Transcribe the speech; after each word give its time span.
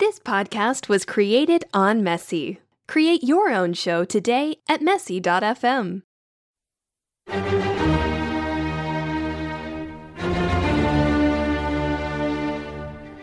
This 0.00 0.18
podcast 0.18 0.88
was 0.88 1.04
created 1.04 1.66
on 1.72 2.02
Messy. 2.02 2.58
Create 2.88 3.22
your 3.22 3.52
own 3.52 3.74
show 3.74 4.04
today 4.04 4.56
at 4.68 4.82
messy.fm. 4.82 6.02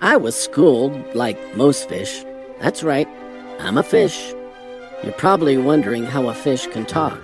I 0.00 0.16
was 0.16 0.34
schooled 0.34 1.14
like 1.14 1.38
most 1.54 1.86
fish. 1.86 2.24
That's 2.60 2.82
right, 2.82 3.06
I'm 3.58 3.76
a 3.76 3.82
fish. 3.82 4.32
You're 5.02 5.12
probably 5.12 5.58
wondering 5.58 6.06
how 6.06 6.30
a 6.30 6.34
fish 6.34 6.66
can 6.68 6.86
talk. 6.86 7.20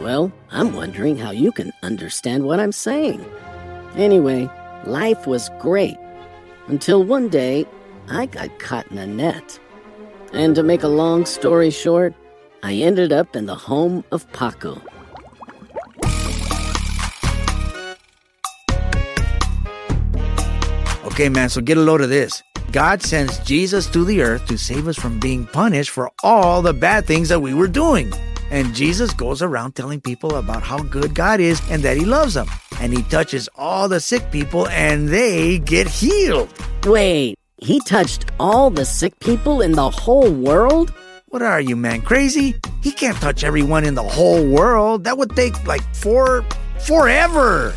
Well, 0.00 0.32
I'm 0.50 0.72
wondering 0.72 1.18
how 1.18 1.32
you 1.32 1.52
can 1.52 1.70
understand 1.82 2.44
what 2.44 2.60
I'm 2.60 2.72
saying. 2.72 3.22
Anyway, 3.94 4.48
life 4.86 5.26
was 5.26 5.50
great 5.60 5.98
until 6.68 7.04
one 7.04 7.28
day 7.28 7.66
I 8.10 8.26
got 8.26 8.58
caught 8.58 8.90
in 8.90 8.98
a 8.98 9.06
net. 9.06 9.58
And 10.32 10.54
to 10.54 10.62
make 10.62 10.82
a 10.82 10.88
long 10.88 11.26
story 11.26 11.70
short, 11.70 12.14
I 12.62 12.74
ended 12.74 13.12
up 13.12 13.36
in 13.36 13.46
the 13.46 13.54
home 13.54 14.04
of 14.10 14.30
Paco. 14.32 14.80
Okay, 21.04 21.28
man, 21.28 21.48
so 21.48 21.60
get 21.60 21.76
a 21.76 21.80
load 21.80 22.00
of 22.00 22.10
this. 22.10 22.42
God 22.70 23.02
sends 23.02 23.38
Jesus 23.40 23.86
to 23.88 24.04
the 24.04 24.20
earth 24.20 24.46
to 24.46 24.58
save 24.58 24.88
us 24.88 24.96
from 24.96 25.18
being 25.18 25.46
punished 25.46 25.90
for 25.90 26.10
all 26.22 26.60
the 26.60 26.74
bad 26.74 27.06
things 27.06 27.28
that 27.30 27.40
we 27.40 27.54
were 27.54 27.68
doing. 27.68 28.12
And 28.50 28.74
Jesus 28.74 29.12
goes 29.12 29.42
around 29.42 29.72
telling 29.72 30.00
people 30.00 30.36
about 30.36 30.62
how 30.62 30.78
good 30.78 31.14
God 31.14 31.40
is 31.40 31.60
and 31.70 31.82
that 31.82 31.96
He 31.96 32.04
loves 32.04 32.34
them. 32.34 32.46
And 32.80 32.92
He 32.92 33.02
touches 33.04 33.48
all 33.56 33.88
the 33.88 34.00
sick 34.00 34.30
people 34.30 34.68
and 34.68 35.08
they 35.08 35.58
get 35.58 35.88
healed. 35.88 36.52
Wait, 36.84 37.37
he 37.58 37.80
touched 37.80 38.26
all 38.38 38.70
the 38.70 38.84
sick 38.84 39.18
people 39.20 39.60
in 39.60 39.72
the 39.72 39.90
whole 39.90 40.30
world? 40.30 40.92
What 41.26 41.42
are 41.42 41.60
you, 41.60 41.76
man, 41.76 42.02
crazy? 42.02 42.54
He 42.82 42.92
can't 42.92 43.16
touch 43.18 43.44
everyone 43.44 43.84
in 43.84 43.94
the 43.94 44.02
whole 44.02 44.46
world. 44.48 45.04
That 45.04 45.18
would 45.18 45.36
take 45.36 45.66
like 45.66 45.82
four, 45.94 46.44
forever. 46.80 47.74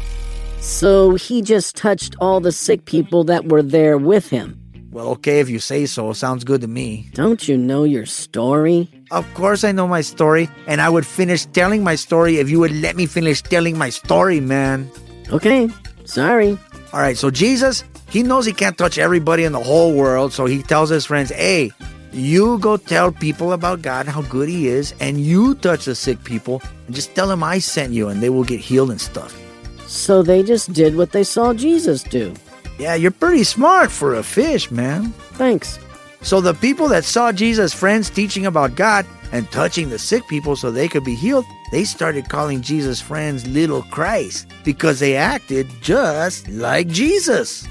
So 0.59 1.15
he 1.15 1.41
just 1.41 1.75
touched 1.75 2.15
all 2.21 2.39
the 2.39 2.51
sick 2.51 2.85
people 2.85 3.23
that 3.25 3.45
were 3.45 3.63
there 3.63 3.97
with 3.97 4.29
him. 4.29 4.57
Well, 4.91 5.07
okay, 5.09 5.39
if 5.39 5.49
you 5.49 5.59
say 5.59 5.85
so. 5.85 6.13
Sounds 6.13 6.43
good 6.43 6.61
to 6.61 6.67
me. 6.67 7.09
Don't 7.13 7.47
you 7.47 7.57
know 7.57 7.83
your 7.83 8.05
story? 8.05 8.89
Of 9.09 9.25
course, 9.33 9.63
I 9.63 9.71
know 9.71 9.87
my 9.87 10.01
story, 10.01 10.49
and 10.67 10.81
I 10.81 10.89
would 10.89 11.05
finish 11.05 11.45
telling 11.45 11.83
my 11.83 11.95
story 11.95 12.37
if 12.37 12.49
you 12.49 12.59
would 12.59 12.73
let 12.73 12.95
me 12.95 13.05
finish 13.05 13.41
telling 13.41 13.77
my 13.77 13.89
story, 13.89 14.39
man. 14.41 14.91
Okay, 15.31 15.69
sorry. 16.03 16.57
All 16.93 16.99
right, 16.99 17.17
so 17.17 17.31
Jesus, 17.31 17.85
he 18.11 18.23
knows 18.23 18.45
he 18.45 18.51
can't 18.51 18.77
touch 18.77 18.97
everybody 18.97 19.45
in 19.45 19.53
the 19.53 19.63
whole 19.63 19.93
world, 19.95 20.33
so 20.33 20.45
he 20.45 20.61
tells 20.61 20.89
his 20.89 21.05
friends, 21.05 21.31
hey, 21.31 21.71
you 22.11 22.59
go 22.59 22.75
tell 22.75 23.09
people 23.09 23.53
about 23.53 23.81
God, 23.81 24.05
how 24.05 24.21
good 24.23 24.49
he 24.49 24.67
is, 24.67 24.93
and 24.99 25.21
you 25.21 25.55
touch 25.55 25.85
the 25.85 25.95
sick 25.95 26.21
people, 26.25 26.61
and 26.85 26.93
just 26.93 27.15
tell 27.15 27.29
them 27.29 27.41
I 27.41 27.59
sent 27.59 27.93
you, 27.93 28.09
and 28.09 28.21
they 28.21 28.29
will 28.29 28.43
get 28.43 28.59
healed 28.59 28.91
and 28.91 28.99
stuff. 28.99 29.33
So 29.87 30.21
they 30.21 30.43
just 30.43 30.73
did 30.73 30.97
what 30.97 31.13
they 31.13 31.23
saw 31.23 31.53
Jesus 31.53 32.03
do. 32.03 32.33
Yeah, 32.77 32.95
you're 32.95 33.11
pretty 33.11 33.45
smart 33.45 33.89
for 33.89 34.15
a 34.15 34.23
fish, 34.23 34.69
man. 34.71 35.13
Thanks. 35.39 35.79
So 36.21 36.41
the 36.41 36.53
people 36.53 36.89
that 36.89 37.05
saw 37.05 37.31
Jesus' 37.31 37.73
friends 37.73 38.09
teaching 38.09 38.45
about 38.45 38.75
God 38.75 39.05
and 39.31 39.49
touching 39.51 39.89
the 39.89 39.97
sick 39.97 40.27
people 40.27 40.57
so 40.57 40.69
they 40.69 40.89
could 40.89 41.05
be 41.05 41.15
healed, 41.15 41.45
they 41.71 41.85
started 41.85 42.27
calling 42.27 42.61
Jesus' 42.61 42.99
friends 42.99 43.47
little 43.47 43.83
Christ 43.83 44.51
because 44.65 44.99
they 44.99 45.15
acted 45.15 45.69
just 45.81 46.49
like 46.49 46.89
Jesus. 46.89 47.65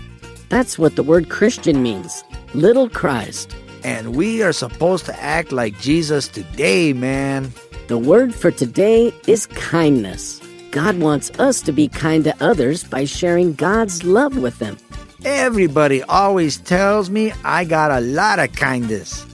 That's 0.50 0.80
what 0.80 0.96
the 0.96 1.04
word 1.04 1.30
Christian 1.30 1.80
means 1.82 2.24
little 2.54 2.88
Christ. 2.88 3.54
And 3.84 4.16
we 4.16 4.42
are 4.42 4.52
supposed 4.52 5.06
to 5.06 5.22
act 5.22 5.52
like 5.52 5.78
Jesus 5.78 6.26
today, 6.26 6.92
man. 6.92 7.52
The 7.86 7.96
word 7.96 8.34
for 8.34 8.50
today 8.50 9.14
is 9.28 9.46
kindness. 9.46 10.40
God 10.72 10.98
wants 10.98 11.30
us 11.38 11.62
to 11.62 11.72
be 11.72 11.86
kind 11.88 12.24
to 12.24 12.34
others 12.44 12.82
by 12.82 13.04
sharing 13.04 13.54
God's 13.54 14.04
love 14.04 14.36
with 14.36 14.58
them. 14.58 14.76
Everybody 15.24 16.02
always 16.02 16.58
tells 16.58 17.10
me 17.10 17.32
I 17.44 17.64
got 17.64 17.92
a 17.92 18.00
lot 18.00 18.40
of 18.40 18.52
kindness. 18.52 19.24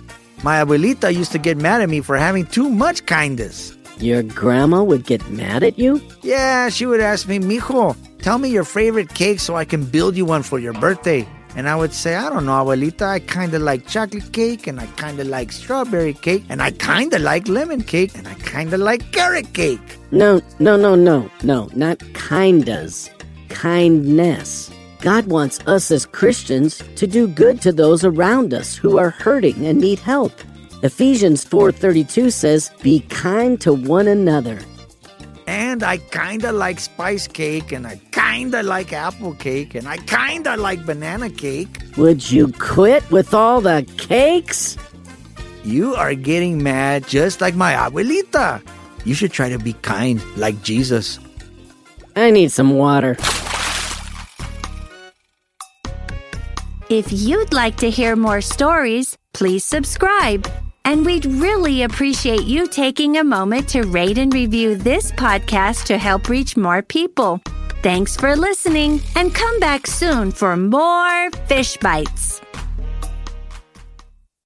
My 0.42 0.62
abuelita 0.62 1.14
used 1.14 1.32
to 1.32 1.38
get 1.38 1.56
mad 1.56 1.80
at 1.80 1.88
me 1.88 2.02
for 2.02 2.16
having 2.16 2.44
too 2.44 2.68
much 2.68 3.06
kindness. 3.06 3.74
Your 3.98 4.22
grandma 4.22 4.82
would 4.82 5.06
get 5.06 5.28
mad 5.30 5.62
at 5.62 5.78
you? 5.78 6.02
Yeah, 6.22 6.68
she 6.68 6.84
would 6.84 7.00
ask 7.00 7.26
me, 7.26 7.38
Mijo, 7.38 7.96
tell 8.26 8.38
me 8.40 8.48
your 8.48 8.64
favorite 8.64 9.14
cake 9.14 9.38
so 9.38 9.54
I 9.54 9.64
can 9.64 9.84
build 9.84 10.16
you 10.16 10.24
one 10.24 10.42
for 10.42 10.58
your 10.58 10.72
birthday. 10.72 11.24
And 11.54 11.68
I 11.68 11.76
would 11.76 11.92
say, 11.92 12.16
I 12.16 12.28
don't 12.28 12.44
know, 12.44 12.54
abuelita, 12.54 13.06
I 13.06 13.20
kind 13.20 13.54
of 13.54 13.62
like 13.62 13.86
chocolate 13.86 14.32
cake, 14.32 14.66
and 14.66 14.80
I 14.80 14.86
kind 14.96 15.20
of 15.20 15.28
like 15.28 15.52
strawberry 15.52 16.12
cake, 16.12 16.42
and 16.48 16.60
I 16.60 16.72
kind 16.72 17.14
of 17.14 17.20
like 17.20 17.46
lemon 17.46 17.84
cake, 17.84 18.18
and 18.18 18.26
I 18.26 18.34
kind 18.34 18.74
of 18.74 18.80
like 18.80 19.12
carrot 19.12 19.54
cake. 19.54 19.78
No, 20.10 20.40
no, 20.58 20.76
no, 20.76 20.96
no, 20.96 21.30
no, 21.44 21.70
not 21.76 22.00
kindas. 22.14 23.10
Kindness. 23.48 24.72
God 25.02 25.28
wants 25.28 25.60
us 25.68 25.92
as 25.92 26.04
Christians 26.04 26.82
to 26.96 27.06
do 27.06 27.28
good 27.28 27.62
to 27.62 27.70
those 27.70 28.04
around 28.04 28.52
us 28.52 28.74
who 28.74 28.98
are 28.98 29.10
hurting 29.10 29.64
and 29.64 29.80
need 29.80 30.00
help. 30.00 30.32
Ephesians 30.82 31.44
4:32 31.44 32.32
says, 32.32 32.72
"Be 32.82 33.06
kind 33.08 33.60
to 33.60 33.72
one 33.72 34.08
another." 34.08 34.58
And 35.76 35.84
I 35.84 35.98
kinda 35.98 36.52
like 36.52 36.80
spice 36.80 37.28
cake, 37.28 37.70
and 37.70 37.86
I 37.86 38.00
kinda 38.08 38.62
like 38.62 38.94
apple 38.94 39.34
cake, 39.34 39.74
and 39.74 39.86
I 39.86 39.98
kinda 40.08 40.56
like 40.56 40.86
banana 40.86 41.28
cake. 41.28 41.68
Would 41.98 42.32
you 42.32 42.48
quit 42.56 43.04
with 43.10 43.34
all 43.34 43.60
the 43.60 43.84
cakes? 43.98 44.78
You 45.68 45.94
are 45.94 46.14
getting 46.14 46.62
mad 46.62 47.06
just 47.06 47.42
like 47.42 47.54
my 47.54 47.74
abuelita. 47.74 48.64
You 49.04 49.12
should 49.12 49.32
try 49.36 49.50
to 49.50 49.58
be 49.58 49.74
kind 49.84 50.24
like 50.40 50.62
Jesus. 50.62 51.20
I 52.16 52.30
need 52.30 52.52
some 52.52 52.72
water. 52.72 53.18
If 56.88 57.12
you'd 57.12 57.52
like 57.52 57.76
to 57.84 57.90
hear 57.90 58.16
more 58.16 58.40
stories, 58.40 59.18
please 59.34 59.62
subscribe. 59.62 60.48
And 60.86 61.04
we'd 61.04 61.26
really 61.26 61.82
appreciate 61.82 62.44
you 62.44 62.68
taking 62.68 63.16
a 63.16 63.24
moment 63.24 63.68
to 63.70 63.82
rate 63.82 64.18
and 64.18 64.32
review 64.32 64.76
this 64.76 65.10
podcast 65.10 65.84
to 65.86 65.98
help 65.98 66.28
reach 66.28 66.56
more 66.56 66.80
people. 66.80 67.40
Thanks 67.82 68.16
for 68.16 68.36
listening 68.36 69.00
and 69.16 69.34
come 69.34 69.58
back 69.58 69.88
soon 69.88 70.30
for 70.30 70.56
more 70.56 71.30
Fish 71.48 71.76
Bites. 71.78 72.40